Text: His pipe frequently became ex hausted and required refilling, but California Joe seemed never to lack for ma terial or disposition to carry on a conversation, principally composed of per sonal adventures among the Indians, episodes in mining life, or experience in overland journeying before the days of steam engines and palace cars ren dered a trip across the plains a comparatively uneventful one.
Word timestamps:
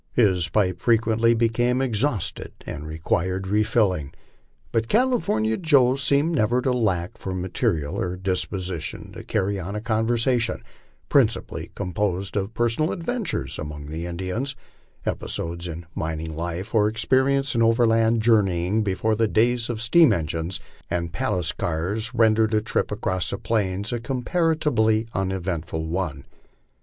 His 0.13 0.49
pipe 0.49 0.79
frequently 0.79 1.35
became 1.35 1.79
ex 1.79 1.99
hausted 1.99 2.53
and 2.65 2.87
required 2.87 3.45
refilling, 3.45 4.11
but 4.71 4.87
California 4.87 5.57
Joe 5.57 5.95
seemed 5.95 6.33
never 6.33 6.59
to 6.63 6.73
lack 6.73 7.19
for 7.19 7.35
ma 7.35 7.49
terial 7.49 7.93
or 7.93 8.15
disposition 8.17 9.11
to 9.11 9.23
carry 9.23 9.59
on 9.59 9.75
a 9.75 9.79
conversation, 9.79 10.63
principally 11.07 11.69
composed 11.75 12.35
of 12.35 12.55
per 12.55 12.67
sonal 12.67 12.91
adventures 12.91 13.59
among 13.59 13.91
the 13.91 14.07
Indians, 14.07 14.55
episodes 15.05 15.67
in 15.67 15.85
mining 15.93 16.35
life, 16.35 16.73
or 16.73 16.87
experience 16.87 17.53
in 17.53 17.61
overland 17.61 18.23
journeying 18.23 18.81
before 18.81 19.13
the 19.13 19.27
days 19.27 19.69
of 19.69 19.79
steam 19.83 20.11
engines 20.11 20.59
and 20.89 21.13
palace 21.13 21.51
cars 21.51 22.11
ren 22.15 22.33
dered 22.35 22.55
a 22.55 22.61
trip 22.61 22.91
across 22.91 23.29
the 23.29 23.37
plains 23.37 23.93
a 23.93 23.99
comparatively 23.99 25.05
uneventful 25.13 25.85
one. 25.85 26.25